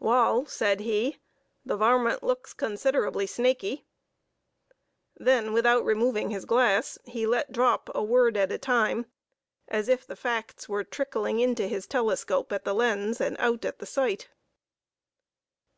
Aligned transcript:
"Wal," 0.00 0.46
said 0.46 0.80
he, 0.80 1.18
"the 1.62 1.76
varmint 1.76 2.22
looks 2.22 2.54
considerably 2.54 3.26
snaky." 3.26 3.84
Then, 5.14 5.52
without 5.52 5.84
moving 5.84 6.30
his 6.30 6.46
glass, 6.46 6.98
he 7.04 7.26
let 7.26 7.52
drop 7.52 7.90
a 7.94 8.02
word 8.02 8.38
at 8.38 8.50
a 8.50 8.56
time, 8.56 9.04
as 9.68 9.90
if 9.90 10.06
the 10.06 10.16
facts 10.16 10.70
were 10.70 10.84
trickling 10.84 11.38
into 11.38 11.66
his 11.66 11.86
telescope 11.86 12.50
at 12.50 12.64
the 12.64 12.72
lens, 12.72 13.20
and 13.20 13.36
out 13.38 13.66
at 13.66 13.78
the 13.78 13.84
sight. 13.84 14.30